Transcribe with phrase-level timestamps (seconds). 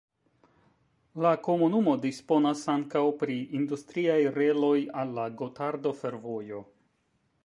[1.25, 6.65] La komunumo disponas ankaŭ pri industriaj reloj al la Gotardo-Fervojo.